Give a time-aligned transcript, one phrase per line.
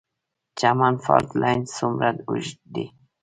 [0.59, 2.85] چمن فالټ لاین څومره اوږد دی؟